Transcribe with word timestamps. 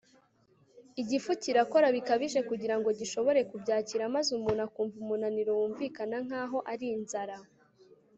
igifu 1.01 1.31
kirakora 1.43 1.87
bikabije 1.95 2.39
kugira 2.49 2.75
ngo 2.79 2.89
gishobore 2.99 3.39
kubyakira, 3.49 4.13
maze 4.15 4.29
umuntu 4.37 4.61
akumva 4.67 4.95
umunaniro 5.03 5.51
wumvikana 5.59 6.17
nk'aho 6.25 6.57
ari 6.71 6.87
inzara 6.97 7.35